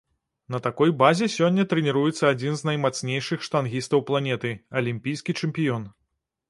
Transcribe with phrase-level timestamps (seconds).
[0.53, 5.83] На такой базе сёння трэніруецца адзін з наймацнейшых штангістаў планеты, алімпійскі чэмпіён.